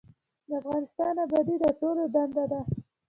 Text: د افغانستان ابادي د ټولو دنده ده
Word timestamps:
د 0.47 0.49
افغانستان 0.61 1.13
ابادي 1.25 1.55
د 1.61 1.65
ټولو 1.79 2.03
دنده 2.13 2.45
ده 2.51 2.61